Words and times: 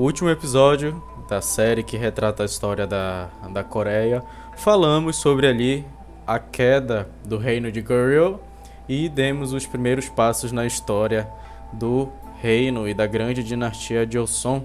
o 0.00 0.02
último 0.02 0.30
episódio 0.30 1.02
da 1.28 1.42
série 1.42 1.82
que 1.82 1.94
retrata 1.94 2.42
a 2.42 2.46
história 2.46 2.86
da, 2.86 3.28
da 3.52 3.62
Coreia, 3.62 4.24
falamos 4.56 5.16
sobre 5.16 5.46
ali 5.46 5.84
a 6.26 6.38
queda 6.38 7.06
do 7.22 7.36
reino 7.36 7.70
de 7.70 7.82
Goryeo 7.82 8.40
e 8.88 9.10
demos 9.10 9.52
os 9.52 9.66
primeiros 9.66 10.08
passos 10.08 10.52
na 10.52 10.64
história 10.64 11.28
do 11.70 12.10
reino 12.40 12.88
e 12.88 12.94
da 12.94 13.06
grande 13.06 13.44
dinastia 13.44 14.10
Joseon, 14.10 14.62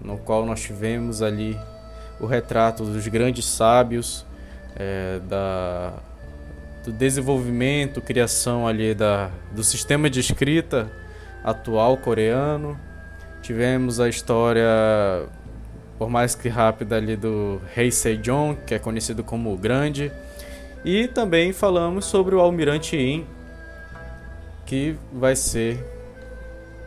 no 0.00 0.16
qual 0.16 0.46
nós 0.46 0.62
tivemos 0.62 1.22
ali 1.22 1.58
o 2.20 2.26
retrato 2.26 2.84
dos 2.84 3.08
grandes 3.08 3.46
sábios, 3.46 4.24
é, 4.76 5.18
da, 5.28 5.94
do 6.84 6.92
desenvolvimento, 6.92 8.00
criação 8.00 8.64
ali 8.64 8.94
da, 8.94 9.28
do 9.50 9.64
sistema 9.64 10.08
de 10.08 10.20
escrita 10.20 10.88
atual 11.42 11.96
coreano. 11.96 12.78
Tivemos 13.48 13.98
a 13.98 14.10
história, 14.10 14.68
por 15.96 16.10
mais 16.10 16.34
que 16.34 16.50
rápida, 16.50 16.96
ali 16.96 17.16
do 17.16 17.58
rei 17.74 17.90
Sejong, 17.90 18.58
que 18.66 18.74
é 18.74 18.78
conhecido 18.78 19.24
como 19.24 19.50
o 19.54 19.56
Grande. 19.56 20.12
E 20.84 21.08
também 21.08 21.50
falamos 21.54 22.04
sobre 22.04 22.34
o 22.34 22.40
Almirante 22.40 22.98
In, 22.98 23.24
que 24.66 24.98
vai 25.10 25.34
ser 25.34 25.82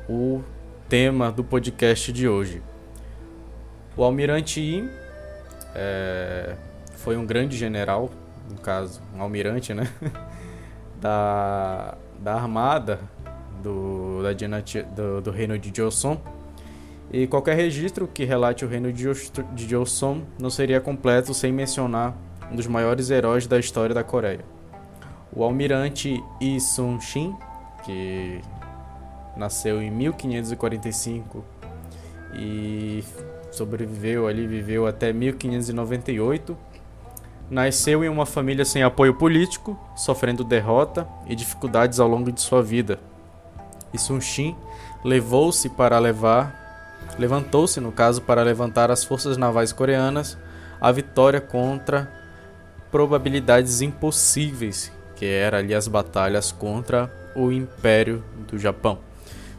o 0.08 0.44
tema 0.88 1.32
do 1.32 1.44
podcast 1.44 2.14
de 2.14 2.28
hoje. 2.28 2.62
O 3.98 4.04
Almirante 4.04 4.62
In 4.62 4.88
é, 5.74 6.55
foi 6.98 7.18
um 7.18 7.26
grande 7.26 7.58
general, 7.58 8.12
no 8.48 8.60
caso, 8.60 9.02
um 9.16 9.22
almirante, 9.24 9.74
né? 9.74 9.91
da, 11.02 11.98
da 12.20 12.36
armada 12.36 13.00
do, 13.64 14.22
da 14.22 14.32
dinastia, 14.32 14.84
do, 14.84 15.22
do 15.22 15.32
reino 15.32 15.58
de 15.58 15.76
Joseon. 15.76 16.18
E 17.14 17.28
qualquer 17.28 17.56
registro 17.56 18.08
que 18.08 18.24
relate 18.24 18.64
o 18.64 18.68
reino 18.68 18.92
de, 18.94 19.04
Joseon 19.58 20.22
não 20.40 20.50
seria 20.50 20.80
completo 20.80 21.34
sem 21.34 21.52
mencionar 21.52 22.16
um 22.49 22.55
dos 22.55 22.68
maiores 22.68 23.10
heróis 23.10 23.46
da 23.46 23.60
história 23.60 23.94
da 23.94 24.04
Coreia. 24.04 24.46
O 25.34 25.44
almirante 25.44 26.24
Yi 26.41 26.60
Sun-shin, 26.60 27.35
que 27.84 28.40
nasceu 29.35 29.82
em 29.82 29.91
1545 29.91 31.44
e 32.34 33.04
sobreviveu 33.52 34.28
ali, 34.28 34.48
viveu 34.48 34.88
até 34.88 35.12
1598. 35.12 36.57
Nasceu 37.50 38.04
em 38.05 38.10
uma 38.10 38.26
família 38.26 38.63
sem 38.63 38.84
apoio 38.84 39.13
político, 39.16 39.78
sofrendo 39.96 40.44
derrota 40.44 41.05
e 41.28 41.35
dificuldades 41.35 42.00
ao 42.00 42.07
longo 42.07 42.32
de 42.32 42.40
sua 42.40 42.63
vida. 42.63 43.00
E 43.94 43.98
Sun 43.98 44.22
Shin 44.22 44.55
levou-se 45.04 45.68
para 45.68 46.00
levar, 46.00 46.60
levantou-se 47.18 47.80
no 47.80 47.91
caso 47.91 48.21
para 48.21 48.44
levantar 48.44 48.91
as 48.91 49.04
forças 49.04 49.38
navais 49.38 49.71
coreanas 49.71 50.38
à 50.80 50.91
vitória 50.91 51.40
contra 51.40 52.12
probabilidades 52.91 53.82
impossíveis, 53.82 54.91
que 55.16 55.26
era 55.26 55.57
ali 55.57 55.74
as 55.74 55.88
batalhas 55.88 56.52
contra 56.52 57.12
o 57.35 57.52
Império 57.52 58.24
do 58.48 58.57
Japão. 58.57 58.99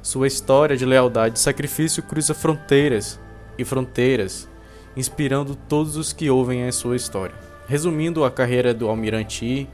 Sua 0.02 0.26
história 0.26 0.76
de 0.76 0.84
lealdade 0.84 1.38
e 1.38 1.42
sacrifício 1.42 2.02
cruza 2.02 2.34
fronteiras 2.34 3.18
e 3.56 3.64
fronteiras, 3.64 4.48
inspirando 4.96 5.54
todos 5.54 5.96
os 5.96 6.12
que 6.12 6.28
ouvem 6.28 6.66
a 6.66 6.72
sua 6.72 6.96
história. 6.96 7.34
Resumindo 7.68 8.24
a 8.24 8.30
carreira 8.30 8.74
do 8.74 8.88
almirante 8.88 9.46
I, 9.46 9.68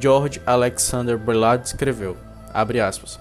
George 0.00 0.40
Alexander 0.46 1.18
Bullard 1.18 1.66
escreveu, 1.66 2.16
aspas, 2.54 3.18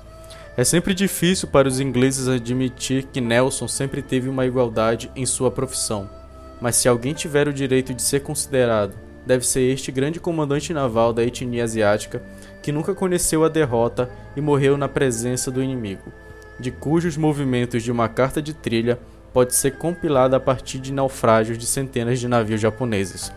é 0.57 0.63
sempre 0.63 0.93
difícil 0.93 1.47
para 1.47 1.67
os 1.67 1.79
ingleses 1.79 2.27
admitir 2.27 3.03
que 3.03 3.21
Nelson 3.21 3.67
sempre 3.67 4.01
teve 4.01 4.27
uma 4.27 4.45
igualdade 4.45 5.09
em 5.15 5.25
sua 5.25 5.49
profissão, 5.49 6.09
mas 6.59 6.75
se 6.75 6.89
alguém 6.89 7.13
tiver 7.13 7.47
o 7.47 7.53
direito 7.53 7.93
de 7.93 8.01
ser 8.01 8.19
considerado, 8.19 8.93
deve 9.25 9.47
ser 9.47 9.61
este 9.61 9.91
grande 9.91 10.19
comandante 10.19 10.73
naval 10.73 11.13
da 11.13 11.23
etnia 11.23 11.63
asiática 11.63 12.21
que 12.61 12.71
nunca 12.71 12.93
conheceu 12.93 13.45
a 13.45 13.49
derrota 13.49 14.09
e 14.35 14.41
morreu 14.41 14.77
na 14.77 14.89
presença 14.89 15.49
do 15.49 15.63
inimigo, 15.63 16.11
de 16.59 16.69
cujos 16.69 17.15
movimentos 17.15 17.81
de 17.81 17.91
uma 17.91 18.09
carta 18.09 18.41
de 18.41 18.53
trilha 18.53 18.99
pode 19.33 19.55
ser 19.55 19.77
compilada 19.77 20.35
a 20.35 20.39
partir 20.39 20.79
de 20.79 20.91
naufrágios 20.91 21.57
de 21.57 21.65
centenas 21.65 22.19
de 22.19 22.27
navios 22.27 22.59
japoneses, 22.59 23.31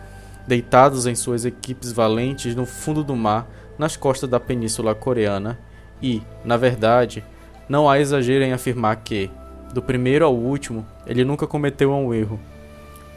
deitados 0.45 1.07
em 1.07 1.15
suas 1.15 1.45
equipes 1.45 1.91
valentes 1.91 2.53
no 2.55 2.65
fundo 2.65 3.03
do 3.03 3.15
mar 3.15 3.47
nas 3.77 3.95
costas 3.95 4.29
da 4.29 4.39
Península 4.39 4.93
Coreana, 4.93 5.57
e, 6.01 6.21
na 6.43 6.57
verdade, 6.57 7.23
não 7.67 7.89
há 7.89 7.99
exagero 7.99 8.43
em 8.43 8.53
afirmar 8.53 8.97
que, 8.97 9.29
do 9.73 9.81
primeiro 9.81 10.25
ao 10.25 10.35
último, 10.35 10.85
ele 11.05 11.25
nunca 11.25 11.47
cometeu 11.47 11.91
um 11.91 12.13
erro, 12.13 12.39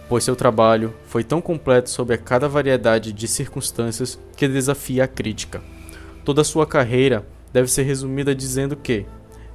pois 0.09 0.25
seu 0.25 0.35
trabalho 0.35 0.95
foi 1.07 1.23
tão 1.23 1.41
completo 1.41 1.91
sobre 1.91 2.17
cada 2.19 2.49
variedade 2.49 3.13
de 3.13 3.29
circunstâncias 3.29 4.19
que 4.37 4.49
desafia 4.49 5.05
a 5.05 5.09
crítica. 5.09 5.61
Toda 6.25 6.45
sua 6.45 6.67
carreira 6.67 7.27
deve 7.53 7.69
ser 7.69 7.83
resumida 7.83 8.35
dizendo 8.35 8.77
que, 8.77 9.07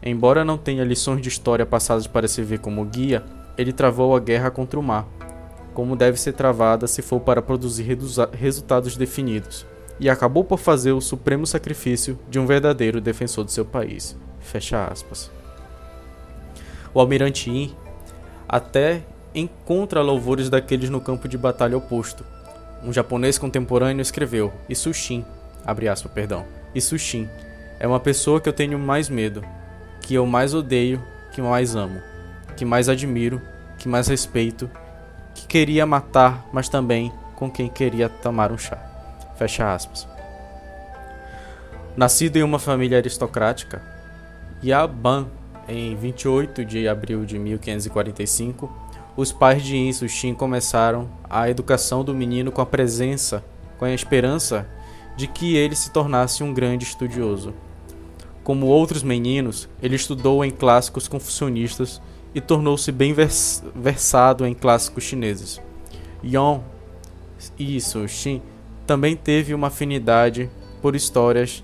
Embora 0.06 0.44
não 0.44 0.58
tenha 0.58 0.84
lições 0.84 1.22
de 1.22 1.30
história 1.30 1.66
passadas 1.66 2.08
para 2.08 2.28
servir 2.28 2.60
como 2.60 2.84
guia, 2.84 3.24
ele 3.58 3.72
travou 3.72 4.14
a 4.14 4.20
guerra 4.20 4.52
contra 4.52 4.78
o 4.78 4.84
mar, 4.84 5.08
como 5.74 5.96
deve 5.96 6.20
ser 6.20 6.34
travada 6.34 6.88
se 6.88 7.02
for 7.02 7.22
para 7.22 7.42
produzir 7.42 7.88
resultados 8.34 8.98
definidos, 8.98 9.66
e 10.04 10.10
acabou 10.10 10.44
por 10.44 10.60
fazer 10.60 10.92
o 10.92 11.00
supremo 11.00 11.48
sacrifício 11.48 12.20
de 12.30 12.38
um 12.38 12.46
verdadeiro 12.46 13.00
defensor 13.00 13.46
do 13.46 13.52
seu 13.52 13.64
país. 13.64 14.18
Fecha 14.42 14.86
aspas. 14.86 15.32
O 16.94 17.00
almirante 17.00 17.50
Yin 17.50 17.74
até 18.46 19.02
encontra 19.34 20.02
louvores 20.02 20.50
daqueles 20.50 20.90
no 20.90 21.00
campo 21.00 21.26
de 21.30 21.38
batalha 21.38 21.78
oposto. 21.78 22.26
Um 22.84 22.92
japonês 22.92 23.38
contemporâneo 23.38 24.02
escreveu: 24.02 24.52
Isushin, 24.68 25.24
abre 25.66 25.88
aspas, 25.88 26.12
perdão. 26.12 26.46
Isushin 26.76 27.30
é 27.80 27.88
uma 27.88 28.00
pessoa 28.02 28.42
que 28.42 28.50
eu 28.50 28.54
tenho 28.54 28.78
mais 28.78 29.08
medo, 29.08 29.42
que 30.02 30.16
eu 30.16 30.26
mais 30.26 30.54
odeio, 30.54 31.02
que 31.32 31.42
mais 31.42 31.78
amo, 31.78 32.02
que 32.58 32.66
mais 32.66 32.90
admiro, 32.90 33.42
que 33.78 33.88
mais 33.88 34.10
respeito, 34.10 34.70
que 35.34 35.48
queria 35.48 35.86
matar, 35.86 36.46
mas 36.52 36.68
também 36.68 37.10
com 37.38 37.50
quem 37.50 37.70
queria 37.70 38.10
tomar 38.10 38.52
um 38.52 38.58
chá. 38.58 38.93
Fecha 39.36 39.74
aspas. 39.74 40.08
Nascido 41.96 42.38
em 42.38 42.44
uma 42.44 42.60
família 42.60 42.98
aristocrática, 42.98 43.82
Yaban, 44.64 45.28
em 45.68 45.96
28 45.96 46.66
de 46.66 46.88
abril 46.88 47.26
de 47.26 47.38
1545, 47.38 48.72
os 49.16 49.32
pais 49.32 49.62
de 49.62 49.78
Insu 49.78 50.10
Shin 50.10 50.34
começaram 50.34 51.08
a 51.30 51.50
educação 51.50 52.04
do 52.04 52.14
menino 52.14 52.52
com 52.52 52.62
a 52.62 52.66
presença, 52.66 53.44
com 53.78 53.86
a 53.86 53.92
esperança 53.92 54.68
de 55.16 55.28
que 55.28 55.56
ele 55.56 55.76
se 55.76 55.92
tornasse 55.92 56.44
um 56.44 56.54
grande 56.54 56.84
estudioso. 56.84 57.54
Como 58.44 58.66
outros 58.66 59.04
meninos, 59.04 59.70
ele 59.82 59.96
estudou 59.96 60.44
em 60.44 60.52
clássicos 60.52 61.08
confucionistas 61.08 62.02
e 62.34 62.42
tornou-se 62.42 62.92
bem 62.92 63.14
vers 63.14 63.64
versado 63.76 64.46
em 64.46 64.54
clássicos 64.54 65.04
chineses. 65.04 65.62
Yon 66.24 66.62
e 67.60 67.80
Xin 67.80 68.42
também 68.86 69.16
teve 69.16 69.54
uma 69.54 69.68
afinidade 69.68 70.50
por 70.82 70.96
histórias 70.96 71.64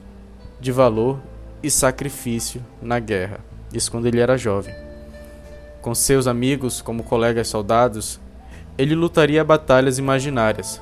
de 0.59 0.72
valor 0.72 1.19
e 1.62 1.69
sacrifício 1.69 2.66
na 2.81 3.00
guerra, 3.00 3.40
isso 3.74 3.91
quando 3.91 4.07
ele 4.07 4.19
era 4.19 4.38
jovem. 4.38 4.74
Com 5.81 5.94
seus 5.96 6.28
amigos 6.28 6.81
como 6.81 7.03
colegas 7.03 7.47
soldados, 7.47 8.19
ele 8.78 8.96
lutaria 8.96 9.44
batalhas 9.44 9.97
imaginárias. 9.97 10.81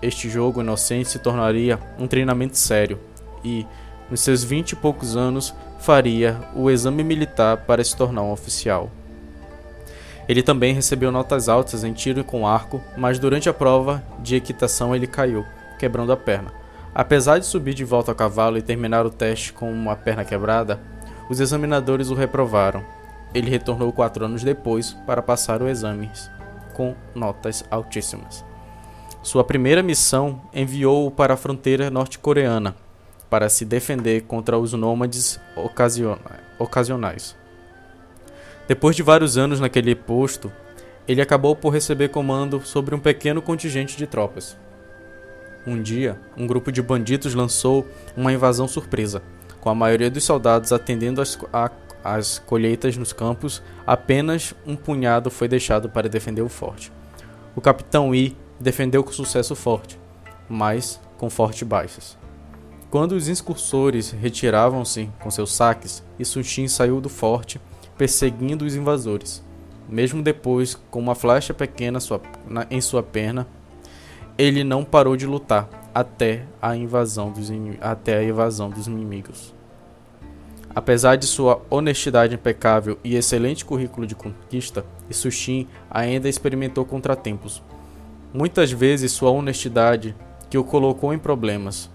Este 0.00 0.28
jogo 0.28 0.60
inocente 0.60 1.08
se 1.08 1.18
tornaria 1.18 1.78
um 1.98 2.06
treinamento 2.06 2.56
sério 2.56 2.98
e, 3.42 3.66
nos 4.10 4.20
seus 4.20 4.44
vinte 4.44 4.72
e 4.72 4.76
poucos 4.76 5.16
anos, 5.16 5.54
faria 5.78 6.38
o 6.54 6.70
exame 6.70 7.04
militar 7.04 7.58
para 7.58 7.84
se 7.84 7.96
tornar 7.96 8.22
um 8.22 8.32
oficial. 8.32 8.90
Ele 10.26 10.42
também 10.42 10.72
recebeu 10.72 11.12
notas 11.12 11.48
altas 11.48 11.84
em 11.84 11.92
tiro 11.92 12.24
com 12.24 12.46
arco, 12.46 12.80
mas 12.96 13.18
durante 13.18 13.48
a 13.48 13.54
prova 13.54 14.02
de 14.20 14.36
equitação 14.36 14.96
ele 14.96 15.06
caiu, 15.06 15.44
quebrando 15.84 16.12
a 16.12 16.16
perna. 16.16 16.50
Apesar 16.94 17.38
de 17.38 17.44
subir 17.44 17.74
de 17.74 17.84
volta 17.84 18.12
a 18.12 18.14
cavalo 18.14 18.56
e 18.56 18.62
terminar 18.62 19.04
o 19.04 19.10
teste 19.10 19.52
com 19.52 19.70
uma 19.70 19.94
perna 19.94 20.24
quebrada, 20.24 20.80
os 21.28 21.40
examinadores 21.40 22.08
o 22.08 22.14
reprovaram. 22.14 22.82
Ele 23.34 23.50
retornou 23.50 23.92
quatro 23.92 24.24
anos 24.24 24.42
depois 24.42 24.94
para 25.06 25.20
passar 25.20 25.60
o 25.60 25.68
exame 25.68 26.10
com 26.72 26.94
notas 27.14 27.62
altíssimas. 27.70 28.42
Sua 29.22 29.44
primeira 29.44 29.82
missão 29.82 30.40
enviou-o 30.54 31.10
para 31.10 31.34
a 31.34 31.36
fronteira 31.36 31.90
norte-coreana, 31.90 32.74
para 33.28 33.50
se 33.50 33.66
defender 33.66 34.22
contra 34.22 34.58
os 34.58 34.72
nômades 34.72 35.38
ocasionais. 36.58 37.36
Depois 38.66 38.96
de 38.96 39.02
vários 39.02 39.36
anos 39.36 39.60
naquele 39.60 39.94
posto, 39.94 40.50
ele 41.06 41.20
acabou 41.20 41.54
por 41.54 41.70
receber 41.70 42.08
comando 42.08 42.62
sobre 42.64 42.94
um 42.94 42.98
pequeno 42.98 43.42
contingente 43.42 43.98
de 43.98 44.06
tropas. 44.06 44.56
Um 45.66 45.80
dia, 45.80 46.20
um 46.36 46.46
grupo 46.46 46.70
de 46.70 46.82
bandidos 46.82 47.34
lançou 47.34 47.86
uma 48.16 48.32
invasão 48.32 48.68
surpresa, 48.68 49.22
com 49.60 49.70
a 49.70 49.74
maioria 49.74 50.10
dos 50.10 50.24
soldados 50.24 50.72
atendendo 50.72 51.22
as 52.02 52.38
colheitas 52.38 52.96
nos 52.98 53.14
campos, 53.14 53.62
apenas 53.86 54.54
um 54.66 54.76
punhado 54.76 55.30
foi 55.30 55.48
deixado 55.48 55.88
para 55.88 56.08
defender 56.08 56.42
o 56.42 56.50
forte. 56.50 56.92
O 57.56 57.60
capitão 57.60 58.14
Yi 58.14 58.36
defendeu 58.60 59.02
com 59.02 59.10
sucesso 59.10 59.54
forte, 59.54 59.98
mas 60.48 61.00
com 61.16 61.30
fortes 61.30 61.66
baixas. 61.66 62.18
Quando 62.90 63.12
os 63.12 63.28
incursores 63.28 64.10
retiravam-se 64.10 65.10
com 65.20 65.30
seus 65.30 65.52
saques, 65.52 66.02
Isushin 66.18 66.68
saiu 66.68 67.00
do 67.00 67.08
forte 67.08 67.60
perseguindo 67.96 68.64
os 68.64 68.76
invasores. 68.76 69.42
Mesmo 69.88 70.22
depois, 70.22 70.74
com 70.90 71.00
uma 71.00 71.14
flecha 71.14 71.52
pequena 71.52 72.00
sua, 72.00 72.20
na, 72.48 72.66
em 72.70 72.80
sua 72.80 73.02
perna, 73.02 73.46
ele 74.36 74.64
não 74.64 74.84
parou 74.84 75.16
de 75.16 75.26
lutar 75.26 75.68
até 75.94 76.44
a 76.60 76.76
invasão 76.76 77.30
dos, 77.30 77.50
até 77.80 78.18
a 78.18 78.24
invasão 78.24 78.68
dos 78.68 78.86
inimigos. 78.86 79.54
Apesar 80.74 81.14
de 81.14 81.24
sua 81.24 81.62
honestidade 81.70 82.34
impecável 82.34 82.98
e 83.04 83.14
excelente 83.14 83.64
currículo 83.64 84.04
de 84.08 84.16
conquista, 84.16 84.84
Isushin 85.08 85.68
ainda 85.88 86.28
experimentou 86.28 86.84
contratempos. 86.84 87.62
Muitas 88.32 88.72
vezes 88.72 89.12
sua 89.12 89.30
honestidade 89.30 90.16
que 90.50 90.58
o 90.58 90.64
colocou 90.64 91.14
em 91.14 91.18
problemas. 91.18 91.88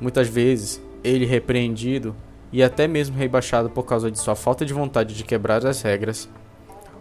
Muitas 0.00 0.28
vezes 0.28 0.80
ele 1.02 1.26
repreendido 1.26 2.14
e 2.52 2.62
até 2.62 2.86
mesmo 2.86 3.16
rebaixado 3.16 3.68
por 3.68 3.82
causa 3.82 4.08
de 4.08 4.20
sua 4.20 4.36
falta 4.36 4.64
de 4.64 4.72
vontade 4.72 5.14
de 5.14 5.24
quebrar 5.24 5.66
as 5.66 5.82
regras. 5.82 6.28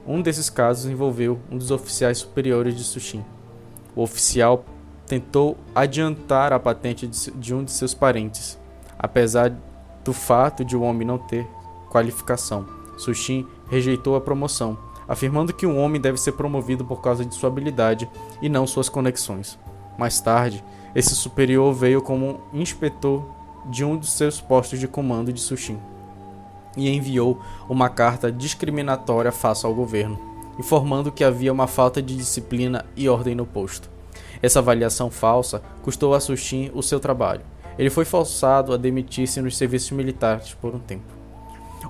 Um 0.08 0.24
desses 0.24 0.50
casos 0.50 0.90
envolveu 0.90 1.40
um 1.52 1.58
dos 1.58 1.70
oficiais 1.70 2.18
superiores 2.18 2.76
de 2.76 2.84
Sushin. 2.84 3.24
O 3.96 4.04
oficial 4.04 4.66
tentou 5.06 5.58
adiantar 5.76 6.54
a 6.54 6.60
patente 6.60 7.08
de 7.08 7.54
um 7.54 7.64
de 7.64 7.72
seus 7.72 7.94
parentes, 7.94 8.58
apesar 8.98 9.54
do 10.04 10.14
fato 10.14 10.64
de 10.64 10.76
o 10.76 10.82
homem 10.82 11.06
não 11.06 11.18
ter 11.18 11.48
qualificação. 11.90 12.66
Sushin 12.98 13.46
rejeitou 13.70 14.16
a 14.16 14.22
promoção, 14.22 14.78
afirmando 15.08 15.54
que 15.54 15.66
um 15.66 15.78
homem 15.78 16.00
deve 16.00 16.18
ser 16.18 16.34
promovido 16.34 16.86
por 16.86 17.02
causa 17.02 17.26
de 17.26 17.36
sua 17.36 17.50
habilidade 17.50 18.10
e 18.42 18.48
não 18.48 18.66
suas 18.66 18.88
conexões. 18.88 19.60
Mais 19.98 20.22
tarde, 20.22 20.64
esse 20.96 21.16
superior 21.16 21.74
veio 21.74 22.02
como 22.02 22.40
inspetor 22.54 23.26
de 23.66 23.84
um 23.84 23.98
dos 23.98 24.14
seus 24.14 24.40
postos 24.40 24.80
de 24.80 24.88
comando 24.88 25.32
de 25.32 25.42
Sushin 25.42 25.80
e 26.76 26.90
enviou 26.90 27.40
uma 27.70 27.90
carta 27.90 28.32
discriminatória 28.32 29.32
face 29.32 29.66
ao 29.66 29.74
governo, 29.74 30.20
informando 30.62 31.12
que 31.12 31.24
havia 31.24 31.52
uma 31.52 31.66
falta 31.66 32.04
de 32.04 32.16
disciplina 32.16 32.86
e 32.96 33.10
ordem 33.10 33.34
no 33.34 33.48
posto. 33.48 33.90
Essa 34.44 34.60
avaliação 34.60 35.10
falsa 35.10 35.60
custou 35.82 36.14
a 36.14 36.20
Sushin 36.20 36.70
o 36.76 36.84
seu 36.84 37.00
trabalho. 37.00 37.42
Ele 37.80 37.90
foi 37.90 38.06
forçado 38.06 38.72
a 38.72 38.78
demitir-se 38.78 39.42
nos 39.42 39.58
serviços 39.58 39.90
militares 39.92 40.54
por 40.54 40.76
um 40.76 40.80
tempo. 40.80 41.14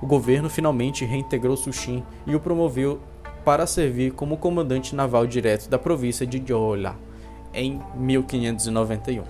O 0.00 0.06
governo 0.06 0.48
finalmente 0.48 1.04
reintegrou 1.04 1.54
Sushin 1.54 2.02
e 2.26 2.34
o 2.34 2.40
promoveu 2.40 2.98
para 3.44 3.66
servir 3.66 4.12
como 4.12 4.38
comandante 4.38 4.96
naval 4.96 5.26
direto 5.26 5.68
da 5.68 5.78
província 5.78 6.26
de 6.26 6.42
Jeolla 6.44 6.96
em 7.52 7.78
1591. 7.94 9.22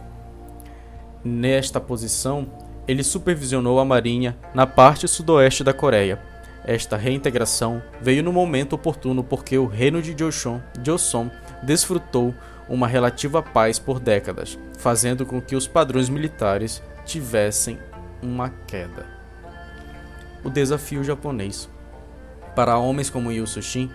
Nesta 1.24 1.80
posição, 1.80 2.46
ele 2.86 3.02
supervisionou 3.02 3.80
a 3.80 3.84
marinha 3.84 4.38
na 4.54 4.66
parte 4.66 5.08
sudoeste 5.08 5.64
da 5.64 5.72
Coreia. 5.72 6.31
Esta 6.64 6.96
reintegração 6.96 7.82
veio 8.00 8.22
no 8.22 8.32
momento 8.32 8.74
oportuno 8.74 9.24
porque 9.24 9.58
o 9.58 9.66
reino 9.66 10.00
de 10.00 10.16
Joseon, 10.16 10.60
Joseon 10.84 11.28
desfrutou 11.62 12.32
uma 12.68 12.86
relativa 12.86 13.42
paz 13.42 13.78
por 13.78 13.98
décadas, 13.98 14.56
fazendo 14.78 15.26
com 15.26 15.40
que 15.40 15.56
os 15.56 15.66
padrões 15.66 16.08
militares 16.08 16.80
tivessem 17.04 17.78
uma 18.22 18.48
queda. 18.66 19.06
O 20.44 20.50
desafio 20.50 21.02
japonês. 21.02 21.68
Para 22.54 22.78
homens 22.78 23.10
como 23.10 23.32
Yu 23.32 23.46
Sushin, 23.46 23.90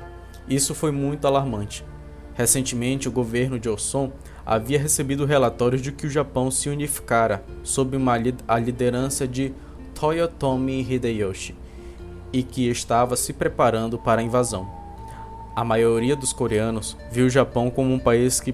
isso 0.49 0.75
foi 0.75 0.91
muito 0.91 1.25
alarmante. 1.25 1.85
Recentemente, 2.33 3.07
o 3.07 3.11
governo 3.11 3.57
de 3.57 3.69
Joseon 3.69 4.11
havia 4.45 4.79
recebido 4.79 5.25
relatórios 5.25 5.81
de 5.81 5.91
que 5.91 6.05
o 6.05 6.09
Japão 6.09 6.51
se 6.51 6.69
unificara 6.69 7.43
sob 7.63 7.95
uma, 7.95 8.15
a 8.47 8.59
liderança 8.59 9.25
de 9.25 9.53
Toyotomi 9.95 10.81
Hideyoshi 10.81 11.55
e 12.31 12.43
que 12.43 12.69
estava 12.69 13.15
se 13.15 13.33
preparando 13.33 13.97
para 13.97 14.21
a 14.21 14.23
invasão. 14.23 14.69
A 15.55 15.63
maioria 15.63 16.15
dos 16.15 16.33
coreanos 16.33 16.95
viu 17.11 17.25
o 17.25 17.29
Japão 17.29 17.69
como 17.69 17.93
um 17.93 17.99
país 17.99 18.39
que 18.39 18.53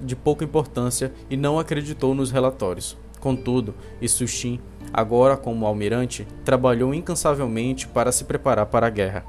de 0.00 0.16
pouca 0.16 0.44
importância 0.44 1.12
e 1.30 1.36
não 1.36 1.58
acreditou 1.58 2.12
nos 2.12 2.32
relatórios. 2.32 2.96
Contudo, 3.20 3.74
Isushin, 4.00 4.60
agora 4.92 5.36
como 5.36 5.64
almirante, 5.64 6.26
trabalhou 6.44 6.92
incansavelmente 6.92 7.86
para 7.86 8.10
se 8.10 8.24
preparar 8.24 8.66
para 8.66 8.88
a 8.88 8.90
guerra. 8.90 9.24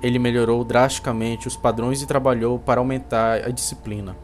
Ele 0.00 0.18
melhorou 0.18 0.62
drasticamente 0.62 1.48
os 1.48 1.56
padrões 1.56 2.02
e 2.02 2.06
trabalhou 2.06 2.58
para 2.58 2.80
aumentar 2.80 3.44
a 3.44 3.48
disciplina. 3.48 4.16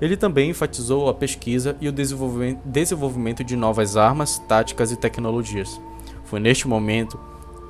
Ele 0.00 0.16
também 0.16 0.50
enfatizou 0.50 1.08
a 1.08 1.14
pesquisa 1.14 1.76
e 1.80 1.88
o 1.88 1.92
desenvolvimento 1.92 3.44
de 3.44 3.54
novas 3.54 3.96
armas, 3.96 4.38
táticas 4.48 4.90
e 4.90 4.96
tecnologias. 4.96 5.80
Foi 6.24 6.40
neste 6.40 6.66
momento 6.66 7.18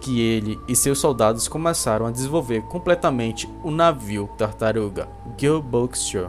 que 0.01 0.21
ele 0.21 0.59
e 0.69 0.77
seus 0.77 0.99
soldados 0.99 1.49
começaram 1.49 2.07
a 2.07 2.11
desenvolver 2.11 2.63
completamente 2.63 3.49
o 3.63 3.71
navio 3.71 4.29
tartaruga 4.37 5.09
Gilboxshire 5.39 6.29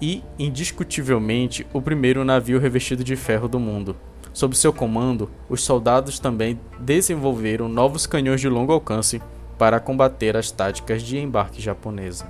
e, 0.00 0.22
indiscutivelmente, 0.38 1.64
o 1.72 1.80
primeiro 1.80 2.24
navio 2.24 2.58
revestido 2.58 3.04
de 3.04 3.14
ferro 3.14 3.46
do 3.46 3.60
mundo. 3.60 3.94
Sob 4.32 4.56
seu 4.56 4.72
comando, 4.72 5.30
os 5.48 5.62
soldados 5.62 6.18
também 6.18 6.58
desenvolveram 6.80 7.68
novos 7.68 8.06
canhões 8.06 8.40
de 8.40 8.48
longo 8.48 8.72
alcance 8.72 9.22
para 9.58 9.78
combater 9.78 10.36
as 10.36 10.50
táticas 10.50 11.02
de 11.02 11.18
embarque 11.18 11.62
japonesa. 11.62 12.26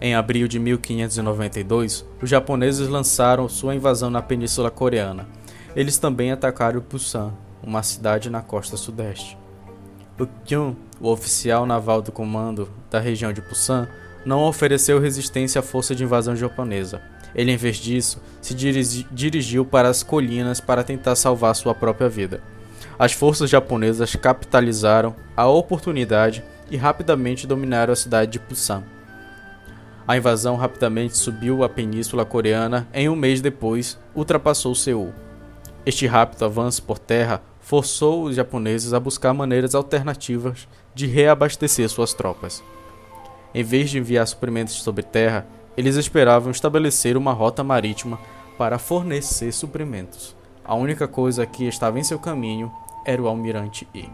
Em 0.00 0.14
abril 0.14 0.48
de 0.48 0.58
1592, 0.58 2.06
os 2.22 2.30
japoneses 2.30 2.88
lançaram 2.88 3.46
sua 3.46 3.74
invasão 3.74 4.08
na 4.08 4.22
Península 4.22 4.70
Coreana. 4.70 5.28
Eles 5.76 5.98
também 5.98 6.32
atacaram 6.32 6.80
Busan, 6.80 7.34
uma 7.62 7.82
cidade 7.82 8.30
na 8.30 8.42
costa 8.42 8.76
sudeste. 8.76 9.36
O 10.18 10.26
Kyun, 10.44 10.74
o 11.00 11.08
oficial 11.08 11.64
naval 11.64 12.02
do 12.02 12.12
comando 12.12 12.68
da 12.90 13.00
região 13.00 13.32
de 13.32 13.40
Busan, 13.40 13.88
não 14.24 14.44
ofereceu 14.44 14.98
resistência 15.00 15.60
à 15.60 15.62
força 15.62 15.94
de 15.94 16.04
invasão 16.04 16.36
japonesa. 16.36 17.00
Ele, 17.34 17.52
em 17.52 17.56
vez 17.56 17.76
disso, 17.76 18.20
se 18.40 18.54
dirigiu 18.54 19.64
para 19.64 19.88
as 19.88 20.02
colinas 20.02 20.60
para 20.60 20.84
tentar 20.84 21.14
salvar 21.14 21.54
sua 21.54 21.74
própria 21.74 22.08
vida. 22.08 22.42
As 22.98 23.12
forças 23.12 23.48
japonesas 23.48 24.14
capitalizaram 24.14 25.14
a 25.36 25.46
oportunidade 25.46 26.44
e 26.70 26.76
rapidamente 26.76 27.46
dominaram 27.46 27.92
a 27.92 27.96
cidade 27.96 28.32
de 28.32 28.38
Busan. 28.38 28.82
A 30.06 30.16
invasão 30.16 30.56
rapidamente 30.56 31.16
subiu 31.16 31.62
a 31.62 31.68
península 31.68 32.24
coreana 32.24 32.86
e 32.92 33.08
um 33.08 33.16
mês 33.16 33.40
depois 33.40 33.98
ultrapassou 34.14 34.74
Seul. 34.74 35.14
Este 35.86 36.06
rápido 36.06 36.44
avanço 36.44 36.82
por 36.82 36.98
terra 36.98 37.40
forçou 37.70 38.24
os 38.24 38.34
japoneses 38.34 38.92
a 38.92 38.98
buscar 38.98 39.32
maneiras 39.32 39.76
alternativas 39.76 40.66
de 40.92 41.06
reabastecer 41.06 41.88
suas 41.88 42.12
tropas. 42.12 42.64
Em 43.54 43.62
vez 43.62 43.90
de 43.90 43.98
enviar 43.98 44.26
suprimentos 44.26 44.82
sobre 44.82 45.04
terra, 45.04 45.46
eles 45.76 45.94
esperavam 45.94 46.50
estabelecer 46.50 47.16
uma 47.16 47.32
rota 47.32 47.62
marítima 47.62 48.18
para 48.58 48.76
fornecer 48.76 49.52
suprimentos. 49.52 50.34
A 50.64 50.74
única 50.74 51.06
coisa 51.06 51.46
que 51.46 51.68
estava 51.68 52.00
em 52.00 52.02
seu 52.02 52.18
caminho 52.18 52.72
era 53.06 53.22
o 53.22 53.28
almirante 53.28 53.86
E. 53.94 54.08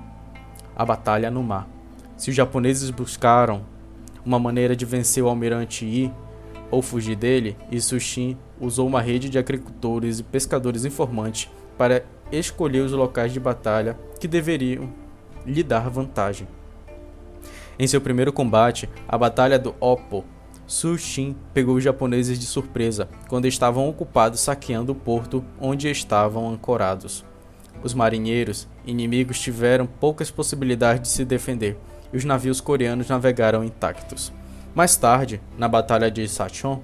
A 0.76 0.84
batalha 0.84 1.30
no 1.30 1.42
mar. 1.42 1.66
Se 2.14 2.28
os 2.28 2.36
japoneses 2.36 2.90
buscaram 2.90 3.62
uma 4.22 4.38
maneira 4.38 4.76
de 4.76 4.84
vencer 4.84 5.24
o 5.24 5.28
almirante 5.28 5.86
I 5.86 6.12
ou 6.70 6.82
fugir 6.82 7.16
dele, 7.16 7.56
Isushin 7.72 8.36
usou 8.60 8.86
uma 8.86 9.00
rede 9.00 9.30
de 9.30 9.38
agricultores 9.38 10.18
e 10.18 10.22
pescadores 10.22 10.84
informantes 10.84 11.50
para 11.78 12.04
escolher 12.30 12.80
os 12.80 12.92
locais 12.92 13.32
de 13.32 13.40
batalha 13.40 13.98
que 14.20 14.28
deveriam 14.28 14.88
lhe 15.44 15.62
dar 15.62 15.88
vantagem. 15.88 16.48
Em 17.78 17.86
seu 17.86 18.00
primeiro 18.00 18.32
combate, 18.32 18.88
a 19.06 19.18
Batalha 19.18 19.58
do 19.58 19.74
Oppo, 19.78 20.24
Su 20.66 20.98
Xin 20.98 21.36
pegou 21.54 21.76
os 21.76 21.84
japoneses 21.84 22.38
de 22.38 22.46
surpresa 22.46 23.08
quando 23.28 23.46
estavam 23.46 23.88
ocupados 23.88 24.40
saqueando 24.40 24.92
o 24.92 24.96
porto 24.96 25.44
onde 25.60 25.88
estavam 25.88 26.50
ancorados. 26.50 27.24
Os 27.82 27.94
marinheiros 27.94 28.66
inimigos 28.84 29.38
tiveram 29.38 29.86
poucas 29.86 30.30
possibilidades 30.30 31.02
de 31.02 31.08
se 31.08 31.24
defender 31.24 31.76
e 32.12 32.16
os 32.16 32.24
navios 32.24 32.60
coreanos 32.60 33.08
navegaram 33.08 33.62
intactos. 33.62 34.32
Mais 34.74 34.96
tarde, 34.96 35.40
na 35.56 35.68
Batalha 35.68 36.10
de 36.10 36.26
Sachon, 36.26 36.82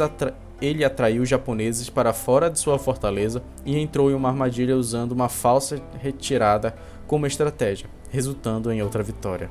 atra 0.00 0.34
ele 0.64 0.84
atraiu 0.84 1.22
os 1.22 1.28
japoneses 1.28 1.90
para 1.90 2.12
fora 2.12 2.50
de 2.50 2.58
sua 2.58 2.78
fortaleza 2.78 3.42
e 3.64 3.78
entrou 3.78 4.10
em 4.10 4.14
uma 4.14 4.28
armadilha 4.28 4.76
usando 4.76 5.12
uma 5.12 5.28
falsa 5.28 5.80
retirada 6.00 6.74
como 7.06 7.26
estratégia, 7.26 7.88
resultando 8.10 8.72
em 8.72 8.82
outra 8.82 9.02
vitória. 9.02 9.50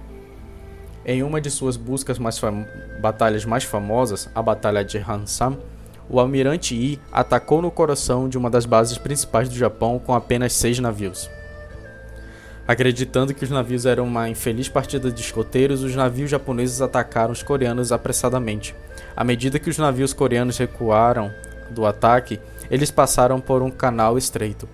Em 1.05 1.21
uma 1.21 1.41
de 1.41 1.51
suas 1.51 1.75
buscas 1.75 2.17
mais 2.17 2.41
batalhas 3.01 3.45
mais 3.45 3.63
famosas, 3.63 4.29
a 4.33 4.41
Batalha 4.41 4.83
de 4.83 4.97
Hansam, 4.97 5.57
o 6.09 6.19
almirante 6.19 6.75
Yi 6.75 6.99
atacou 7.11 7.61
no 7.61 7.71
coração 7.71 8.27
de 8.27 8.37
uma 8.37 8.49
das 8.49 8.65
bases 8.65 8.97
principais 8.97 9.49
do 9.49 9.55
Japão 9.55 9.99
com 9.99 10.13
apenas 10.13 10.53
seis 10.53 10.79
navios. 10.79 11.29
Acreditando 12.65 13.33
que 13.33 13.43
os 13.43 13.49
navios 13.49 13.85
eram 13.85 14.05
uma 14.05 14.29
infeliz 14.29 14.69
partida 14.69 15.11
de 15.11 15.19
escoteiros, 15.19 15.83
os 15.83 15.95
navios 15.95 16.29
japoneses 16.29 16.81
atacaram 16.81 17.33
os 17.33 17.43
coreanos 17.43 17.91
apressadamente. 17.91 18.73
À 19.15 19.23
medida 19.23 19.59
que 19.59 19.69
os 19.69 19.77
navios 19.77 20.13
coreanos 20.13 20.57
recuaram 20.57 21.29
do 21.69 21.85
ataque, 21.85 22.39
eles 22.71 22.89
passaram 22.89 23.41
por 23.41 23.61
um 23.61 23.69
canal 23.69 24.17
estreito. 24.17 24.67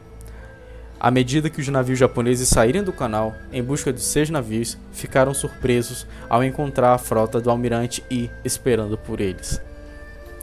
À 0.99 1.09
medida 1.09 1.49
que 1.49 1.61
os 1.61 1.67
navios 1.67 1.97
japoneses 1.97 2.49
saírem 2.49 2.83
do 2.83 2.93
canal 2.93 3.33
em 3.51 3.63
busca 3.63 3.91
de 3.91 4.01
seus 4.01 4.29
navios, 4.29 4.77
ficaram 4.91 5.33
surpresos 5.33 6.05
ao 6.27 6.43
encontrar 6.43 6.93
a 6.93 6.97
frota 6.97 7.39
do 7.39 7.49
almirante 7.49 8.03
Yi 8.11 8.29
esperando 8.43 8.97
por 8.97 9.19
eles. 9.19 9.61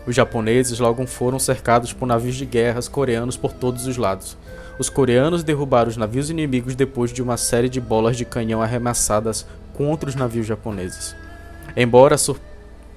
Os 0.06 0.14
japoneses 0.14 0.78
logo 0.78 1.04
foram 1.04 1.38
cercados 1.38 1.92
por 1.92 2.06
navios 2.06 2.36
de 2.36 2.46
guerras 2.46 2.86
coreanos 2.86 3.36
por 3.36 3.52
todos 3.52 3.86
os 3.88 3.96
lados. 3.96 4.36
Os 4.78 4.88
coreanos 4.88 5.42
derrubaram 5.42 5.88
os 5.88 5.96
navios 5.96 6.30
inimigos 6.30 6.76
depois 6.76 7.12
de 7.12 7.20
uma 7.20 7.36
série 7.36 7.68
de 7.68 7.80
bolas 7.80 8.16
de 8.16 8.24
canhão 8.24 8.62
arremessadas 8.62 9.44
contra 9.74 10.08
os 10.08 10.14
navios 10.14 10.46
japoneses. 10.46 11.16
Embora 11.76 12.16
su 12.16 12.36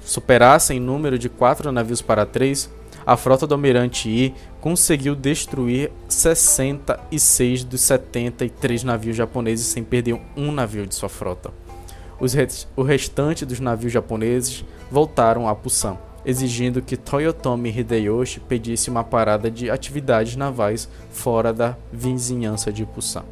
superassem 0.02 0.78
em 0.78 0.80
número 0.80 1.20
de 1.20 1.30
quatro 1.30 1.72
navios 1.72 2.02
para 2.02 2.26
três, 2.26 2.70
a 3.06 3.18
frota 3.18 3.48
do 3.48 3.54
almirante 3.54 4.08
Yi 4.08 4.36
conseguiu 4.62 5.16
destruir 5.16 5.92
66 6.08 7.64
dos 7.64 7.82
73 7.82 8.84
navios 8.84 9.16
japoneses 9.16 9.68
sem 9.68 9.84
perder 9.84 10.20
um 10.38 10.52
navio 10.52 10.86
de 10.86 10.96
sua 10.96 11.10
frota. 11.10 11.52
o 12.76 12.84
restante 12.84 13.46
dos 13.46 13.60
navios 13.60 13.92
japoneses 13.92 14.64
voltaram 14.92 15.48
a 15.48 15.56
Pusan 15.56 15.98
exigindo 16.26 16.82
que 16.82 16.98
Toyotomi 16.98 17.70
Hideyoshi 17.70 18.40
pedisse 18.40 18.90
uma 18.90 19.04
parada 19.04 19.50
de 19.50 19.70
atividades 19.70 20.36
navais 20.36 20.90
fora 21.12 21.54
da 21.54 21.76
vizinhança 21.92 22.72
de 22.72 22.86
Pusan. 22.86 23.24